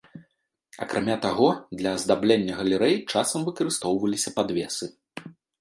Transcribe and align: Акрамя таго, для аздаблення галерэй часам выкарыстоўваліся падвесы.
Акрамя 0.85 1.17
таго, 1.25 1.49
для 1.83 1.93
аздаблення 1.99 2.57
галерэй 2.63 2.97
часам 3.15 3.47
выкарыстоўваліся 3.51 4.29
падвесы. 4.41 4.85